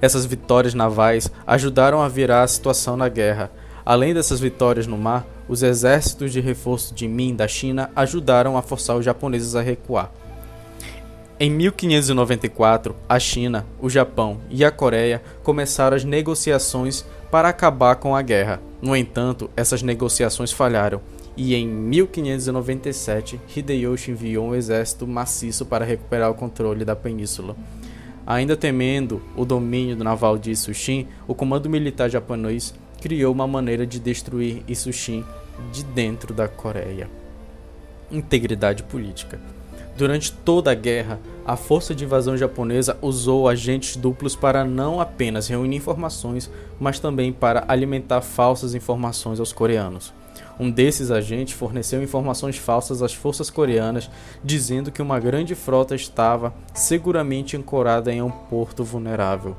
Essas 0.00 0.24
vitórias 0.24 0.74
navais 0.74 1.30
ajudaram 1.46 2.00
a 2.00 2.08
virar 2.08 2.42
a 2.42 2.48
situação 2.48 2.96
na 2.96 3.08
guerra. 3.08 3.50
Além 3.84 4.14
dessas 4.14 4.40
vitórias 4.40 4.86
no 4.86 4.96
mar, 4.96 5.26
os 5.48 5.62
exércitos 5.62 6.32
de 6.32 6.40
reforço 6.40 6.94
de 6.94 7.06
Min 7.06 7.34
da 7.34 7.46
China 7.46 7.90
ajudaram 7.94 8.56
a 8.56 8.62
forçar 8.62 8.96
os 8.96 9.04
japoneses 9.04 9.54
a 9.54 9.60
recuar. 9.60 10.10
Em 11.38 11.50
1594, 11.50 12.94
a 13.08 13.18
China, 13.18 13.66
o 13.80 13.88
Japão 13.88 14.38
e 14.50 14.64
a 14.64 14.70
Coreia 14.70 15.22
começaram 15.42 15.96
as 15.96 16.04
negociações 16.04 17.04
para 17.30 17.48
acabar 17.48 17.96
com 17.96 18.14
a 18.14 18.20
guerra. 18.20 18.60
No 18.80 18.94
entanto, 18.94 19.50
essas 19.56 19.82
negociações 19.82 20.52
falharam 20.52 21.00
e 21.42 21.54
em 21.54 21.66
1597 21.66 23.40
Hideyoshi 23.56 24.10
enviou 24.10 24.48
um 24.48 24.54
exército 24.54 25.06
maciço 25.06 25.64
para 25.64 25.86
recuperar 25.86 26.30
o 26.30 26.34
controle 26.34 26.84
da 26.84 26.94
península. 26.94 27.56
Ainda 28.26 28.58
temendo 28.58 29.22
o 29.34 29.46
domínio 29.46 29.96
naval 29.96 30.36
de 30.36 30.50
Isushin, 30.50 31.08
o 31.26 31.34
comando 31.34 31.70
militar 31.70 32.10
japonês 32.10 32.74
criou 33.00 33.32
uma 33.32 33.46
maneira 33.46 33.86
de 33.86 33.98
destruir 33.98 34.62
Isushin 34.68 35.24
de 35.72 35.82
dentro 35.82 36.34
da 36.34 36.46
Coreia. 36.46 37.08
Integridade 38.12 38.82
política. 38.82 39.40
Durante 39.96 40.32
toda 40.32 40.70
a 40.70 40.74
guerra, 40.74 41.18
a 41.46 41.56
força 41.56 41.94
de 41.94 42.04
invasão 42.04 42.36
japonesa 42.36 42.98
usou 43.00 43.48
agentes 43.48 43.96
duplos 43.96 44.36
para 44.36 44.62
não 44.62 45.00
apenas 45.00 45.48
reunir 45.48 45.76
informações, 45.76 46.50
mas 46.78 47.00
também 47.00 47.32
para 47.32 47.64
alimentar 47.66 48.20
falsas 48.20 48.74
informações 48.74 49.40
aos 49.40 49.54
coreanos. 49.54 50.19
Um 50.60 50.70
desses 50.70 51.10
agentes 51.10 51.54
forneceu 51.54 52.02
informações 52.02 52.58
falsas 52.58 53.02
às 53.02 53.14
forças 53.14 53.48
coreanas, 53.48 54.10
dizendo 54.44 54.92
que 54.92 55.00
uma 55.00 55.18
grande 55.18 55.54
frota 55.54 55.94
estava 55.94 56.52
seguramente 56.74 57.56
ancorada 57.56 58.12
em 58.12 58.20
um 58.20 58.30
porto 58.30 58.84
vulnerável. 58.84 59.56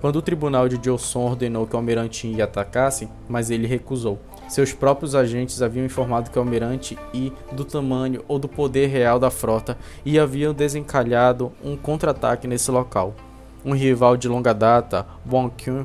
Quando 0.00 0.16
o 0.16 0.22
tribunal 0.22 0.66
de 0.66 0.82
Joseon 0.82 1.26
ordenou 1.26 1.66
que 1.66 1.74
o 1.74 1.76
almirante 1.76 2.26
Yi 2.26 2.40
atacasse, 2.40 3.10
mas 3.28 3.50
ele 3.50 3.66
recusou. 3.66 4.18
Seus 4.48 4.72
próprios 4.72 5.14
agentes 5.14 5.60
haviam 5.60 5.84
informado 5.84 6.30
que 6.30 6.38
o 6.38 6.40
almirante 6.40 6.98
Yi 7.12 7.30
do 7.52 7.66
tamanho 7.66 8.24
ou 8.26 8.38
do 8.38 8.48
poder 8.48 8.86
real 8.86 9.18
da 9.18 9.28
frota 9.30 9.76
e 10.02 10.18
haviam 10.18 10.54
desencalhado 10.54 11.52
um 11.62 11.76
contra-ataque 11.76 12.48
nesse 12.48 12.70
local. 12.70 13.14
Um 13.62 13.74
rival 13.74 14.16
de 14.16 14.28
longa 14.28 14.54
data, 14.54 15.04
Won 15.30 15.50
Kyun, 15.50 15.84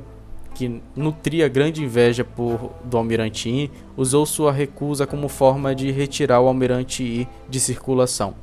que 0.54 0.82
nutria 0.96 1.48
grande 1.48 1.84
inveja 1.84 2.24
por 2.24 2.72
do 2.84 2.98
almirante 2.98 3.50
Yi, 3.50 3.72
usou 3.98 4.26
sua 4.26 4.52
recusa 4.52 5.08
como 5.08 5.28
forma 5.28 5.74
de 5.74 5.92
retirar 5.92 6.40
o 6.40 6.48
almirante 6.48 7.04
Yi 7.04 7.28
de 7.50 7.60
circulação. 7.60 8.36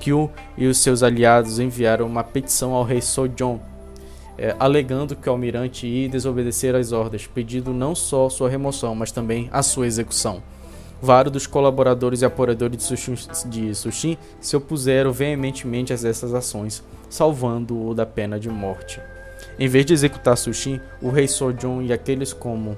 Kyu 0.00 0.30
e 0.56 0.66
os 0.66 0.78
seus 0.78 1.02
aliados 1.02 1.58
enviaram 1.58 2.06
uma 2.06 2.24
petição 2.24 2.72
ao 2.72 2.84
rei 2.84 3.00
Sojong, 3.00 3.60
é, 4.36 4.54
alegando 4.58 5.16
que 5.16 5.28
o 5.28 5.32
almirante 5.32 5.86
Yi 5.86 6.08
desobedecera 6.08 6.78
às 6.78 6.92
ordens, 6.92 7.26
pedindo 7.26 7.72
não 7.72 7.94
só 7.94 8.28
sua 8.28 8.48
remoção, 8.48 8.94
mas 8.94 9.10
também 9.10 9.48
a 9.52 9.62
sua 9.62 9.86
execução. 9.86 10.42
Vários 11.00 11.32
dos 11.32 11.46
colaboradores 11.46 12.22
e 12.22 12.24
apoiadores 12.24 12.88
de 13.46 13.74
Sushin 13.74 14.16
se 14.40 14.56
opuseram 14.56 15.12
veementemente 15.12 15.92
a 15.92 15.94
essas 15.94 16.34
ações, 16.34 16.82
salvando-o 17.08 17.94
da 17.94 18.04
pena 18.04 18.38
de 18.38 18.48
morte. 18.48 19.00
Em 19.58 19.66
vez 19.66 19.84
de 19.84 19.92
executar 19.92 20.36
Sushin, 20.36 20.80
o 21.02 21.10
rei 21.10 21.26
Sojong 21.26 21.84
e 21.84 21.92
aqueles 21.92 22.32
como 22.32 22.76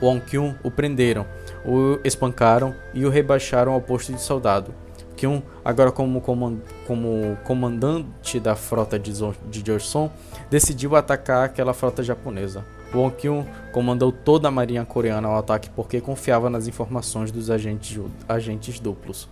Won 0.00 0.18
Kyun 0.20 0.54
o 0.62 0.70
prenderam, 0.70 1.26
o 1.66 2.00
espancaram 2.02 2.74
e 2.94 3.04
o 3.04 3.10
rebaixaram 3.10 3.72
ao 3.72 3.80
posto 3.80 4.10
de 4.10 4.20
soldado. 4.22 4.74
Kyun, 5.16 5.42
agora 5.62 5.92
como, 5.92 6.20
comand 6.22 6.56
como 6.86 7.36
comandante 7.44 8.40
da 8.40 8.56
frota 8.56 8.98
de, 8.98 9.12
de 9.50 9.62
Joseon, 9.64 10.08
decidiu 10.50 10.96
atacar 10.96 11.44
aquela 11.44 11.74
frota 11.74 12.02
japonesa. 12.02 12.64
Won 12.94 13.10
Kyun 13.10 13.44
comandou 13.70 14.10
toda 14.10 14.48
a 14.48 14.50
marinha 14.50 14.86
coreana 14.86 15.28
ao 15.28 15.36
ataque 15.36 15.68
porque 15.68 16.00
confiava 16.00 16.48
nas 16.48 16.66
informações 16.66 17.30
dos 17.30 17.50
agentes, 17.50 18.00
agentes 18.26 18.80
duplos. 18.80 19.28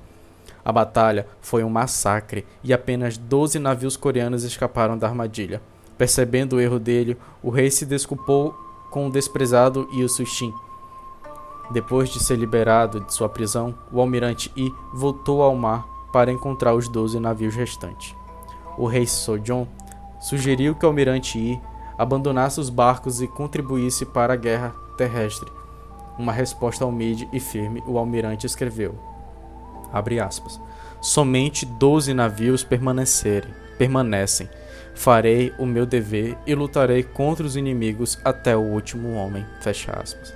A 0.63 0.71
batalha 0.71 1.27
foi 1.41 1.65
um 1.65 1.71
massacre 1.71 2.47
e 2.63 2.71
apenas 2.75 3.17
12 3.17 3.59
navios 3.59 3.97
coreanos 3.97 4.45
escaparam 4.45 4.99
da 4.99 5.09
armadilha. 5.09 5.63
Percebendo 6.01 6.57
o 6.57 6.61
erro 6.63 6.79
dele, 6.79 7.15
o 7.43 7.51
rei 7.51 7.71
se 7.71 7.85
desculpou 7.85 8.55
com 8.91 9.07
o 9.07 9.11
desprezado 9.11 9.87
Yusushin. 9.93 10.51
Depois 11.71 12.09
de 12.09 12.25
ser 12.25 12.37
liberado 12.37 13.01
de 13.01 13.13
sua 13.13 13.29
prisão, 13.29 13.75
o 13.93 14.01
almirante 14.01 14.51
Yi 14.57 14.73
voltou 14.95 15.43
ao 15.43 15.55
mar 15.55 15.87
para 16.11 16.33
encontrar 16.33 16.73
os 16.73 16.89
doze 16.89 17.21
navios 17.21 17.55
restantes. 17.55 18.17
O 18.79 18.87
rei 18.87 19.07
Sojong 19.07 19.69
sugeriu 20.19 20.75
que 20.75 20.87
o 20.87 20.89
almirante 20.89 21.39
Yi 21.39 21.61
abandonasse 21.99 22.59
os 22.59 22.71
barcos 22.71 23.21
e 23.21 23.29
contribuísse 23.29 24.07
para 24.07 24.33
a 24.33 24.37
guerra 24.37 24.75
terrestre. 24.97 25.53
Uma 26.19 26.33
resposta 26.33 26.87
humilde 26.87 27.29
e 27.31 27.39
firme, 27.39 27.85
o 27.87 27.99
almirante 27.99 28.47
escreveu: 28.47 28.95
aspas, 29.93 30.61
Somente 31.01 31.65
doze 31.65 32.13
navios 32.13 32.63
permanecerem, 32.63 33.51
permanecem 33.79 34.49
Farei 34.95 35.53
o 35.59 35.65
meu 35.65 35.87
dever 35.87 36.37
e 36.47 36.55
lutarei 36.55 37.03
contra 37.03 37.47
os 37.47 37.57
inimigos 37.57 38.19
até 38.25 38.57
o 38.57 38.61
último 38.61 39.15
homem. 39.15 39.47
Fecha 39.63 39.93
aspas. 39.93 40.35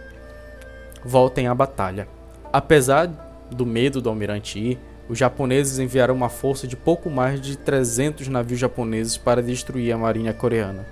Voltem 1.05 1.47
à 1.49 1.55
batalha. 1.55 2.09
Apesar 2.53 3.07
do 3.51 3.67
medo 3.67 4.01
do 4.01 4.09
almirante 4.09 4.59
Yi, 4.59 4.79
os 5.07 5.19
japoneses 5.19 5.79
enviaram 5.79 6.15
uma 6.15 6.31
força 6.31 6.67
de 6.67 6.77
pouco 6.77 7.11
mais 7.11 7.43
de 7.43 7.59
300 7.59 8.29
navios 8.29 8.59
japoneses 8.59 9.19
para 9.19 9.43
destruir 9.43 9.93
a 9.93 9.99
marinha 9.99 10.33
coreana. 10.33 10.87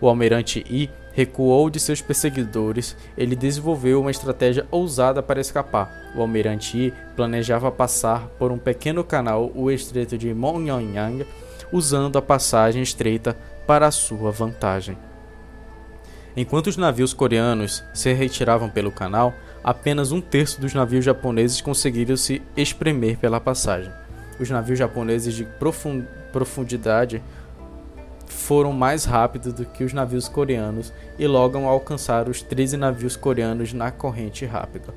O 0.00 0.08
almirante 0.08 0.64
Yi 0.70 0.88
recuou 1.16 1.70
de 1.70 1.80
seus 1.80 2.02
perseguidores, 2.02 2.94
ele 3.16 3.34
desenvolveu 3.34 4.02
uma 4.02 4.10
estratégia 4.10 4.66
ousada 4.70 5.22
para 5.22 5.40
escapar. 5.40 6.12
O 6.14 6.20
almirante 6.20 6.76
Yi 6.76 6.94
planejava 7.16 7.72
passar 7.72 8.28
por 8.38 8.52
um 8.52 8.58
pequeno 8.58 9.02
canal, 9.02 9.50
o 9.54 9.70
estreito 9.70 10.18
de 10.18 10.34
Mongyang, 10.34 11.26
usando 11.72 12.18
a 12.18 12.22
passagem 12.22 12.82
estreita 12.82 13.34
para 13.66 13.90
sua 13.90 14.30
vantagem. 14.30 14.98
Enquanto 16.36 16.66
os 16.66 16.76
navios 16.76 17.14
coreanos 17.14 17.82
se 17.94 18.12
retiravam 18.12 18.68
pelo 18.68 18.92
canal, 18.92 19.32
apenas 19.64 20.12
um 20.12 20.20
terço 20.20 20.60
dos 20.60 20.74
navios 20.74 21.02
japoneses 21.02 21.62
conseguiram 21.62 22.18
se 22.18 22.42
espremer 22.54 23.16
pela 23.16 23.40
passagem. 23.40 23.90
Os 24.38 24.50
navios 24.50 24.78
japoneses 24.78 25.32
de 25.32 25.48
profundidade 26.30 27.22
foram 28.26 28.72
mais 28.72 29.04
rápidos 29.04 29.52
do 29.52 29.64
que 29.64 29.84
os 29.84 29.92
navios 29.92 30.28
coreanos 30.28 30.92
e 31.18 31.26
logo 31.26 31.58
alcançaram 31.58 32.30
os 32.30 32.42
13 32.42 32.76
navios 32.76 33.16
coreanos 33.16 33.72
na 33.72 33.90
corrente 33.90 34.44
rápida. 34.44 34.94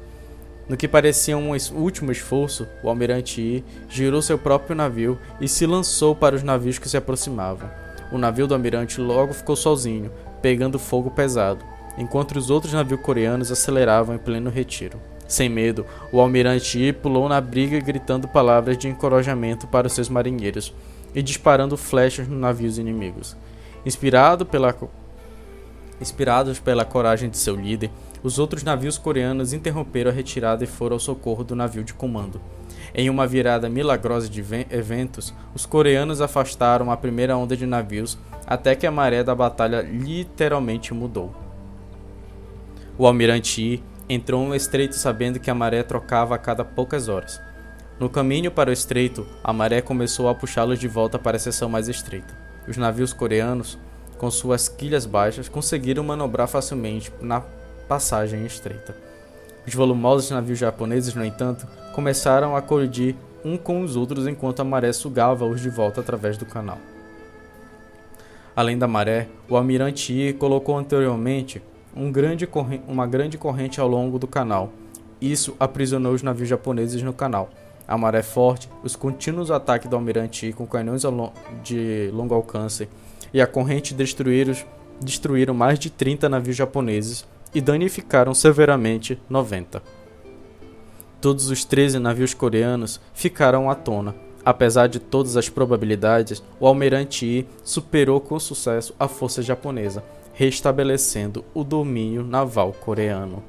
No 0.68 0.78
que 0.78 0.88
parecia 0.88 1.36
um 1.36 1.52
último 1.74 2.12
esforço, 2.12 2.68
o 2.84 2.90
almirante 2.90 3.42
Yi 3.42 3.64
girou 3.90 4.22
seu 4.22 4.38
próprio 4.38 4.76
navio 4.76 5.18
e 5.42 5.48
se 5.48 5.66
lançou 5.66 6.16
para 6.16 6.36
os 6.36 6.44
navios 6.44 6.78
que 6.78 6.88
se 6.88 6.96
aproximavam. 6.96 7.68
O 8.12 8.18
navio 8.20 8.46
do 8.46 8.54
almirante 8.54 9.02
logo 9.02 9.34
ficou 9.34 9.56
sozinho, 9.56 10.12
pegando 10.44 10.78
fogo 10.78 11.10
pesado, 11.10 11.66
enquanto 11.98 12.36
os 12.36 12.52
outros 12.52 12.72
navios 12.72 13.02
coreanos 13.02 13.52
aceleravam 13.52 14.16
em 14.16 14.20
pleno 14.20 14.52
retiro. 14.52 15.00
Sem 15.28 15.50
medo, 15.50 15.86
o 16.12 16.20
almirante 16.20 16.80
Yi 16.80 16.94
pulou 16.94 17.28
na 17.28 17.42
briga 17.42 17.80
gritando 17.80 18.28
palavras 18.28 18.78
de 18.78 18.88
encorajamento 18.88 19.68
para 19.68 19.88
os 19.88 19.94
seus 19.94 20.10
marinheiros 20.10 20.74
e 21.14 21.22
disparando 21.22 21.78
flechas 21.78 22.28
nos 22.28 22.40
navios 22.40 22.78
inimigos. 22.78 23.36
Inspirado 23.86 24.46
pela 24.46 24.74
Inspirados 26.02 26.60
pela 26.60 26.86
coragem 26.86 27.30
de 27.30 27.38
seu 27.38 27.56
líder, 27.56 27.92
os 28.24 28.40
outros 28.40 28.64
navios 28.64 28.98
coreanos 28.98 29.52
interromperam 29.52 30.12
a 30.12 30.14
retirada 30.14 30.64
e 30.64 30.68
foram 30.68 30.96
ao 30.96 31.00
socorro 31.00 31.44
do 31.44 31.56
navio 31.56 31.84
de 31.84 31.94
comando. 31.94 32.40
Em 32.94 33.10
uma 33.10 33.28
virada 33.28 33.70
milagrosa 33.70 34.30
de 34.30 34.44
eventos, 34.70 35.34
os 35.54 35.66
coreanos 35.66 36.22
afastaram 36.22 36.90
a 36.90 36.98
primeira 36.98 37.36
onda 37.36 37.56
de 37.56 37.66
navios 37.66 38.18
até 38.48 38.76
que 38.76 38.88
a 38.88 38.92
maré 38.92 39.24
da 39.24 39.36
batalha 39.36 39.82
literalmente 39.82 40.94
mudou. 40.94 41.34
O 42.98 43.06
almirante 43.06 43.62
Yi 43.62 43.84
entrou 44.10 44.48
no 44.48 44.56
estreito 44.56 44.96
sabendo 44.96 45.40
que 45.40 45.52
a 45.52 45.56
maré 45.56 45.84
trocava 45.84 46.34
a 46.36 46.38
cada 46.38 46.66
poucas 46.66 47.08
horas. 47.08 47.40
No 48.00 48.10
caminho 48.10 48.50
para 48.50 48.70
o 48.70 48.74
estreito, 48.74 49.28
a 49.44 49.52
maré 49.52 49.82
começou 49.82 50.30
a 50.30 50.36
puxá-los 50.36 50.80
de 50.80 50.88
volta 50.88 51.20
para 51.20 51.36
a 51.36 51.40
seção 51.40 51.68
mais 51.68 51.90
estreita. 51.90 52.34
Os 52.66 52.78
navios 52.78 53.12
coreanos, 53.12 53.78
com 54.18 54.32
suas 54.32 54.70
quilhas 54.70 55.06
baixas, 55.06 55.50
conseguiram 55.50 56.02
manobrar 56.02 56.48
facilmente 56.48 57.12
na 57.20 57.42
passagem 57.90 58.46
estreita. 58.46 58.96
Os 59.68 59.74
volumosos 59.74 60.32
navios 60.32 60.58
japoneses, 60.58 61.14
no 61.14 61.26
entanto, 61.26 61.68
começaram 61.94 62.56
a 62.56 62.62
colidir 62.62 63.16
um 63.44 63.58
com 63.58 63.82
os 63.82 63.98
outros 63.98 64.28
enquanto 64.28 64.62
a 64.62 64.64
maré 64.64 64.94
sugava-os 64.94 65.60
de 65.60 65.70
volta 65.70 66.00
através 66.00 66.38
do 66.38 66.46
canal. 66.46 66.78
Além 68.56 68.78
da 68.78 68.88
maré, 68.88 69.28
o 69.50 69.58
almirante 69.58 70.14
Yi 70.14 70.34
colocou 70.34 70.78
anteriormente 70.78 71.62
um 71.94 72.10
grande 72.10 72.48
uma 72.88 73.06
grande 73.06 73.38
corrente 73.38 73.82
ao 73.82 73.90
longo 73.90 74.18
do 74.18 74.28
canal. 74.28 74.72
Isso 75.20 75.54
aprisionou 75.60 76.14
os 76.14 76.24
navios 76.24 76.48
japoneses 76.48 77.02
no 77.02 77.12
canal, 77.12 77.50
a 77.90 77.98
maré 77.98 78.22
forte, 78.22 78.70
os 78.84 78.96
contínuos 78.96 79.50
ataques 79.50 79.90
do 79.90 79.96
almirante 79.96 80.54
com 80.54 80.68
canhões 80.68 81.02
de 81.64 82.12
longo 82.14 82.36
alcance 82.36 82.88
e 83.34 83.42
a 83.42 83.48
corrente 83.48 83.96
destruíram, 83.96 84.54
destruíram 85.02 85.56
mais 85.56 85.80
de 85.80 85.90
30 85.90 86.30
navios 86.30 86.56
japoneses 86.56 87.26
e 87.54 87.60
danificaram 87.60 88.36
severamente 88.36 89.20
90. 89.28 89.82
Todos 91.20 91.50
os 91.50 91.66
13 91.66 91.98
navios 91.98 92.36
coreanos 92.36 93.02
ficaram 93.12 93.72
à 93.72 93.76
tona. 93.76 94.14
Apesar 94.46 94.86
de 94.88 95.00
todas 95.00 95.36
as 95.36 95.50
probabilidades, 95.50 96.44
o 96.60 96.68
almirante 96.68 97.26
Yi 97.26 97.48
superou 97.64 98.22
com 98.22 98.40
sucesso 98.40 98.94
a 99.00 99.08
força 99.08 99.42
japonesa, 99.42 100.04
restabelecendo 100.32 101.44
o 101.56 101.64
domínio 101.64 102.24
naval 102.24 102.72
coreano. 102.72 103.44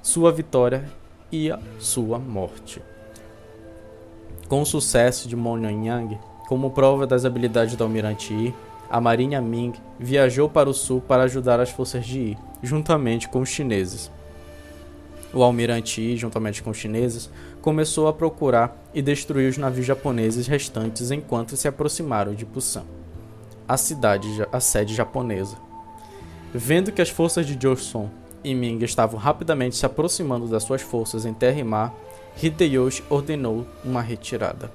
Sua 0.00 0.32
vitória 0.32 0.90
e 1.30 1.50
a 1.50 1.60
sua 1.78 2.18
morte. 2.18 2.82
Com 4.52 4.60
o 4.60 4.66
sucesso 4.66 5.26
de 5.30 5.34
Monanyang 5.34 6.18
como 6.46 6.72
prova 6.72 7.06
das 7.06 7.24
habilidades 7.24 7.74
do 7.74 7.84
almirante 7.84 8.34
Yi, 8.34 8.54
a 8.90 9.00
marinha 9.00 9.40
Ming 9.40 9.72
viajou 9.98 10.46
para 10.46 10.68
o 10.68 10.74
sul 10.74 11.00
para 11.00 11.22
ajudar 11.22 11.58
as 11.58 11.70
forças 11.70 12.04
de 12.04 12.18
Yi, 12.18 12.38
juntamente 12.62 13.30
com 13.30 13.40
os 13.40 13.48
chineses. 13.48 14.12
O 15.32 15.42
almirante 15.42 16.02
Yi, 16.02 16.18
juntamente 16.18 16.62
com 16.62 16.68
os 16.68 16.76
chineses, 16.76 17.30
começou 17.62 18.08
a 18.08 18.12
procurar 18.12 18.76
e 18.92 19.00
destruir 19.00 19.48
os 19.48 19.56
navios 19.56 19.86
japoneses 19.86 20.46
restantes 20.46 21.10
enquanto 21.10 21.56
se 21.56 21.66
aproximaram 21.66 22.34
de 22.34 22.44
Busan, 22.44 22.84
a 23.66 23.78
cidade, 23.78 24.28
a 24.52 24.60
sede 24.60 24.94
japonesa. 24.94 25.56
Vendo 26.52 26.92
que 26.92 27.00
as 27.00 27.08
forças 27.08 27.46
de 27.46 27.56
Joseon 27.58 28.08
e 28.44 28.54
Ming 28.54 28.84
estavam 28.84 29.18
rapidamente 29.18 29.76
se 29.76 29.86
aproximando 29.86 30.46
das 30.46 30.62
suas 30.62 30.82
forças 30.82 31.24
em 31.24 31.32
terra 31.32 31.58
e 31.58 31.64
mar, 31.64 31.94
Hideyoshi 32.40 33.04
ordenou 33.08 33.66
uma 33.84 34.00
retirada. 34.00 34.70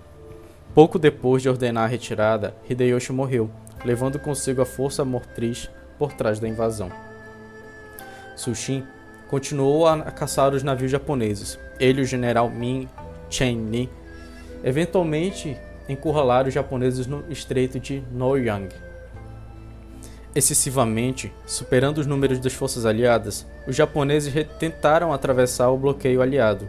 Pouco 0.74 1.00
depois 1.00 1.42
de 1.42 1.50
ordenar 1.50 1.86
a 1.86 1.88
retirada, 1.88 2.56
Hideyoshi 2.70 3.12
morreu, 3.12 3.50
levando 3.84 4.20
consigo 4.20 4.62
a 4.62 4.66
força 4.66 5.04
motriz 5.04 5.70
por 5.98 6.14
trás 6.14 6.40
da 6.40 6.48
invasão. 6.48 6.92
Sushin 8.36 8.86
continuou 9.30 9.88
a 9.88 10.12
caçar 10.12 10.54
os 10.54 10.64
navios 10.64 10.92
japoneses. 10.92 11.60
Ele 11.80 12.02
e 12.02 12.04
o 12.04 12.08
general 12.08 12.50
Min 12.50 12.88
Chen-ni 13.30 13.90
eventualmente 14.64 15.58
encurralaram 15.90 16.48
os 16.48 16.54
japoneses 16.54 17.08
no 17.08 17.24
estreito 17.30 17.80
de 17.80 18.04
Noryang. 18.12 18.70
Excessivamente, 20.36 21.34
superando 21.46 21.98
os 21.98 22.06
números 22.06 22.40
das 22.40 22.54
forças 22.54 22.86
aliadas, 22.86 23.46
os 23.68 23.76
japoneses 23.76 24.34
tentaram 24.60 25.12
atravessar 25.12 25.70
o 25.70 25.78
bloqueio 25.78 26.22
aliado, 26.22 26.68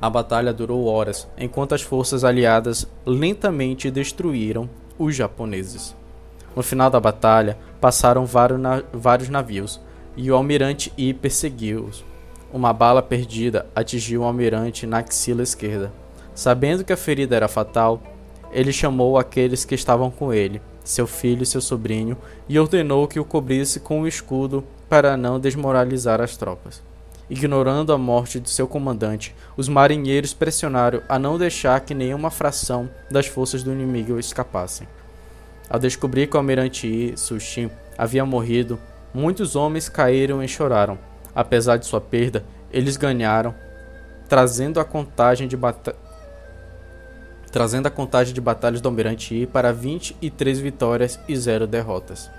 a 0.00 0.10
batalha 0.10 0.52
durou 0.52 0.86
horas, 0.86 1.26
enquanto 1.38 1.74
as 1.74 1.82
forças 1.82 2.24
aliadas 2.24 2.86
lentamente 3.04 3.90
destruíram 3.90 4.68
os 4.98 5.14
japoneses. 5.14 5.94
No 6.54 6.62
final 6.62 6.90
da 6.90 7.00
batalha, 7.00 7.58
passaram 7.80 8.26
vários 8.26 9.28
navios 9.28 9.80
e 10.16 10.30
o 10.30 10.34
almirante 10.34 10.92
Yi 10.98 11.12
perseguiu-os. 11.12 12.04
Uma 12.52 12.72
bala 12.72 13.02
perdida 13.02 13.66
atingiu 13.74 14.22
o 14.22 14.24
almirante 14.24 14.86
na 14.86 14.98
axila 14.98 15.42
esquerda. 15.42 15.92
Sabendo 16.34 16.84
que 16.84 16.92
a 16.92 16.96
ferida 16.96 17.36
era 17.36 17.48
fatal, 17.48 18.02
ele 18.52 18.72
chamou 18.72 19.18
aqueles 19.18 19.64
que 19.64 19.74
estavam 19.74 20.10
com 20.10 20.32
ele, 20.32 20.62
seu 20.84 21.06
filho 21.06 21.42
e 21.42 21.46
seu 21.46 21.60
sobrinho, 21.60 22.16
e 22.48 22.58
ordenou 22.58 23.08
que 23.08 23.20
o 23.20 23.24
cobrisse 23.24 23.80
com 23.80 24.02
o 24.02 24.08
escudo 24.08 24.64
para 24.88 25.16
não 25.16 25.40
desmoralizar 25.40 26.20
as 26.20 26.36
tropas. 26.36 26.82
Ignorando 27.28 27.92
a 27.92 27.98
morte 27.98 28.38
de 28.38 28.48
seu 28.48 28.68
comandante, 28.68 29.34
os 29.56 29.68
marinheiros 29.68 30.32
pressionaram 30.32 31.02
a 31.08 31.18
não 31.18 31.36
deixar 31.36 31.80
que 31.80 31.92
nenhuma 31.92 32.30
fração 32.30 32.88
das 33.10 33.26
forças 33.26 33.64
do 33.64 33.72
inimigo 33.72 34.18
escapassem. 34.18 34.86
Ao 35.68 35.78
descobrir 35.78 36.28
que 36.28 36.36
o 36.36 36.38
almirante 36.38 36.86
Yi 36.86 37.16
Sushin 37.16 37.68
havia 37.98 38.24
morrido, 38.24 38.78
muitos 39.12 39.56
homens 39.56 39.88
caíram 39.88 40.42
e 40.42 40.46
choraram. 40.46 40.96
Apesar 41.34 41.76
de 41.76 41.86
sua 41.86 42.00
perda, 42.00 42.44
eles 42.70 42.96
ganharam, 42.96 43.52
trazendo 44.28 44.78
a 44.78 44.84
contagem 44.84 45.48
de 45.48 45.58
trazendo 47.50 47.86
a 47.86 47.90
contagem 47.90 48.32
de 48.32 48.40
batalhas 48.40 48.80
do 48.80 48.88
almirante 48.88 49.34
Yi 49.34 49.46
para 49.46 49.72
23 49.72 50.60
vitórias 50.60 51.18
e 51.26 51.36
0 51.36 51.66
derrotas. 51.66 52.30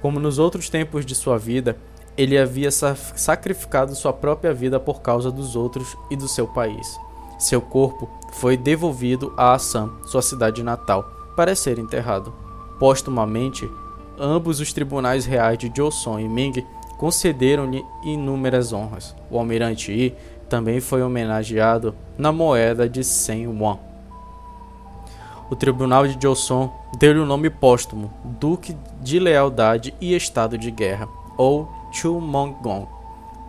Como 0.00 0.18
nos 0.18 0.38
outros 0.38 0.68
tempos 0.68 1.06
de 1.06 1.14
sua 1.14 1.38
vida, 1.38 1.76
ele 2.18 2.36
havia 2.36 2.68
sacrificado 2.72 3.94
sua 3.94 4.12
própria 4.12 4.52
vida 4.52 4.80
por 4.80 5.00
causa 5.00 5.30
dos 5.30 5.54
outros 5.54 5.96
e 6.10 6.16
do 6.16 6.26
seu 6.26 6.48
país. 6.48 6.98
Seu 7.38 7.62
corpo 7.62 8.08
foi 8.32 8.56
devolvido 8.56 9.32
a 9.36 9.54
Assam, 9.54 9.92
sua 10.04 10.20
cidade 10.20 10.64
natal, 10.64 11.08
para 11.36 11.54
ser 11.54 11.78
enterrado. 11.78 12.34
Postumamente, 12.80 13.70
ambos 14.18 14.58
os 14.58 14.72
tribunais 14.72 15.24
reais 15.24 15.56
de 15.56 15.70
Joseon 15.74 16.18
e 16.18 16.28
Ming 16.28 16.66
concederam-lhe 16.98 17.84
inúmeras 18.02 18.72
honras. 18.72 19.14
O 19.30 19.38
almirante 19.38 19.92
Yi 19.92 20.16
também 20.48 20.80
foi 20.80 21.00
homenageado 21.02 21.94
na 22.18 22.32
moeda 22.32 22.88
de 22.88 23.04
100 23.04 23.46
won. 23.46 23.78
O 25.48 25.54
tribunal 25.54 26.08
de 26.08 26.20
Joseon 26.20 26.68
deu-lhe 26.98 27.20
o 27.20 27.26
nome 27.26 27.48
póstumo 27.48 28.10
Duque 28.24 28.76
de 29.00 29.20
Lealdade 29.20 29.94
e 30.00 30.16
Estado 30.16 30.58
de 30.58 30.72
Guerra, 30.72 31.08
ou 31.36 31.77
Chumonggong. 31.90 32.86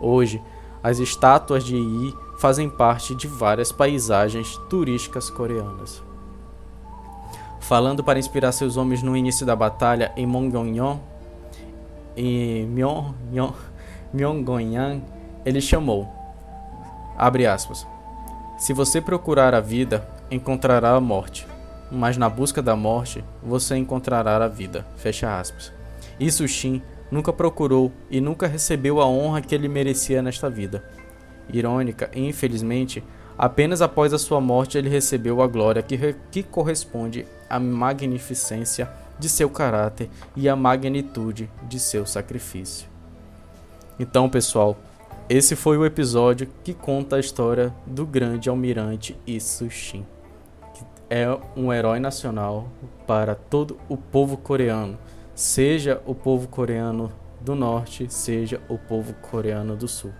Hoje, 0.00 0.42
as 0.82 0.98
estátuas 0.98 1.64
de 1.64 1.76
Yi 1.76 2.14
fazem 2.38 2.70
parte 2.70 3.14
de 3.14 3.28
várias 3.28 3.70
paisagens 3.70 4.56
turísticas 4.68 5.28
coreanas. 5.28 6.02
Falando 7.60 8.02
para 8.02 8.18
inspirar 8.18 8.52
seus 8.52 8.76
homens 8.76 9.02
no 9.02 9.16
início 9.16 9.44
da 9.44 9.54
batalha 9.54 10.12
em 10.16 10.26
Mongonyon, 10.26 10.98
em 12.16 12.66
Myongongyang, 14.12 15.02
ele 15.44 15.60
chamou, 15.60 16.08
abre 17.16 17.46
aspas, 17.46 17.86
se 18.58 18.72
você 18.72 19.00
procurar 19.00 19.54
a 19.54 19.60
vida, 19.60 20.08
encontrará 20.30 20.92
a 20.92 21.00
morte, 21.00 21.46
mas 21.90 22.16
na 22.16 22.28
busca 22.28 22.62
da 22.62 22.74
morte, 22.74 23.24
você 23.42 23.76
encontrará 23.76 24.42
a 24.42 24.48
vida, 24.48 24.86
fecha 24.96 25.38
aspas. 25.38 25.72
Isso 26.18 26.46
Shin 26.48 26.82
nunca 27.10 27.32
procurou 27.32 27.92
e 28.10 28.20
nunca 28.20 28.46
recebeu 28.46 29.00
a 29.00 29.06
honra 29.06 29.40
que 29.40 29.54
ele 29.54 29.68
merecia 29.68 30.22
nesta 30.22 30.48
vida. 30.48 30.84
Irônica 31.52 32.10
e 32.14 32.26
infelizmente, 32.26 33.02
apenas 33.36 33.82
após 33.82 34.12
a 34.12 34.18
sua 34.18 34.40
morte 34.40 34.78
ele 34.78 34.88
recebeu 34.88 35.42
a 35.42 35.46
glória 35.46 35.82
que, 35.82 36.14
que 36.30 36.42
corresponde 36.42 37.26
à 37.48 37.58
magnificência 37.58 38.88
de 39.18 39.28
seu 39.28 39.50
caráter 39.50 40.08
e 40.36 40.48
à 40.48 40.56
magnitude 40.56 41.50
de 41.68 41.78
seu 41.78 42.06
sacrifício. 42.06 42.88
Então, 43.98 44.30
pessoal, 44.30 44.78
esse 45.28 45.54
foi 45.54 45.76
o 45.76 45.84
episódio 45.84 46.48
que 46.64 46.72
conta 46.72 47.16
a 47.16 47.20
história 47.20 47.72
do 47.86 48.06
grande 48.06 48.48
almirante 48.48 49.16
Isushin, 49.26 50.06
que 50.74 50.84
é 51.10 51.26
um 51.54 51.72
herói 51.72 52.00
nacional 52.00 52.68
para 53.06 53.34
todo 53.34 53.78
o 53.88 53.96
povo 53.96 54.36
coreano 54.36 54.98
seja 55.40 56.02
o 56.04 56.14
povo 56.14 56.46
coreano 56.48 57.10
do 57.40 57.54
norte, 57.54 58.06
seja 58.12 58.60
o 58.68 58.76
povo 58.76 59.14
coreano 59.22 59.74
do 59.74 59.88
sul. 59.88 60.12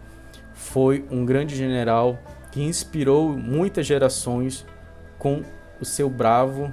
Foi 0.55 1.05
um 1.11 1.27
grande 1.27 1.55
general 1.55 2.19
que 2.51 2.63
inspirou 2.63 3.29
muitas 3.29 3.87
gerações 3.87 4.65
com 5.19 5.43
o 5.79 5.85
seu 5.85 6.09
bravo 6.09 6.73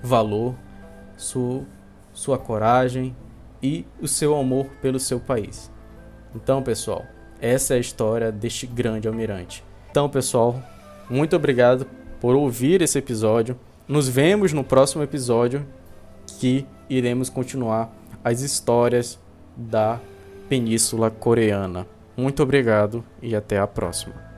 valor, 0.00 0.54
sua, 1.16 1.62
sua 2.12 2.38
coragem 2.38 3.16
e 3.60 3.84
o 4.00 4.06
seu 4.06 4.36
amor 4.36 4.66
pelo 4.80 5.00
seu 5.00 5.18
país. 5.18 5.68
Então, 6.36 6.62
pessoal, 6.62 7.04
essa 7.40 7.74
é 7.74 7.78
a 7.78 7.80
história 7.80 8.30
deste 8.30 8.68
grande 8.68 9.08
almirante. 9.08 9.64
Então, 9.90 10.08
pessoal, 10.08 10.62
muito 11.10 11.34
obrigado 11.34 11.88
por 12.20 12.36
ouvir 12.36 12.82
esse 12.82 12.98
episódio. 13.00 13.58
Nos 13.88 14.08
vemos 14.08 14.52
no 14.52 14.62
próximo 14.62 15.02
episódio 15.02 15.66
que 16.26 16.66
iremos 16.88 17.28
continuar 17.28 17.92
as 18.24 18.40
histórias 18.40 19.18
da 19.56 20.00
Península 20.48 21.10
Coreana. 21.10 21.86
Muito 22.16 22.42
obrigado 22.42 23.04
e 23.20 23.34
até 23.34 23.58
a 23.58 23.66
próxima. 23.66 24.31